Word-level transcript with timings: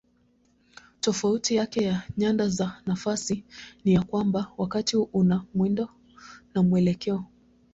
Tofauti 0.99 1.55
yake 1.55 1.89
na 1.91 2.01
nyanda 2.17 2.47
za 2.49 2.81
nafasi 2.85 3.43
ni 3.85 3.93
ya 3.93 4.03
kwamba 4.03 4.51
wakati 4.57 4.97
una 4.97 5.45
mwendo 5.53 5.89
na 6.53 6.63
mwelekeo. 6.63 7.25